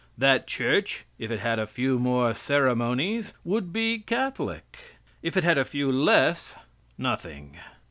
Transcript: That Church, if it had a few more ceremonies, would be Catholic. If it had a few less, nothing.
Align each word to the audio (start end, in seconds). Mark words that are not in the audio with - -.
That 0.17 0.47
Church, 0.47 1.05
if 1.19 1.29
it 1.29 1.41
had 1.41 1.59
a 1.59 1.67
few 1.67 1.99
more 1.99 2.33
ceremonies, 2.33 3.35
would 3.43 3.71
be 3.71 3.99
Catholic. 3.99 4.77
If 5.21 5.37
it 5.37 5.43
had 5.43 5.59
a 5.59 5.63
few 5.63 5.91
less, 5.91 6.55
nothing. 6.97 7.57